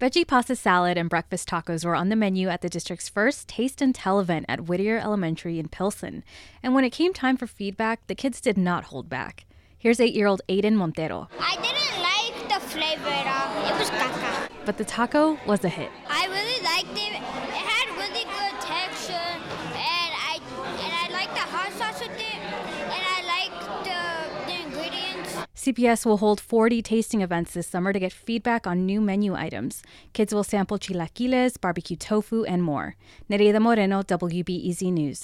[0.00, 3.82] Veggie pasta salad and breakfast tacos were on the menu at the district's first Taste
[3.82, 6.24] and Tell event at Whittier Elementary in Pilsen.
[6.62, 9.44] And when it came time for feedback, the kids did not hold back.
[9.76, 11.28] Here's eight year old Aiden Montero.
[11.38, 13.74] I didn't like the flavor at all.
[13.74, 14.48] It was caca.
[14.64, 15.90] But the taco was a hit.
[16.08, 17.16] I really liked it.
[17.20, 17.20] It
[25.60, 29.82] CPS will hold 40 tasting events this summer to get feedback on new menu items.
[30.14, 32.96] Kids will sample chilaquiles, barbecue tofu, and more.
[33.28, 35.20] Nereida Moreno, WBEZ News.